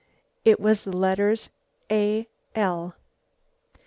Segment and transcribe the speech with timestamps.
[0.43, 1.49] It was the letters
[1.91, 2.27] A.
[2.55, 2.95] L.